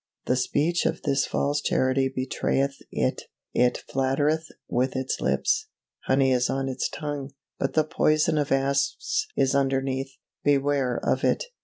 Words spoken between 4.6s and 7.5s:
with its lips; honey is on its tongue,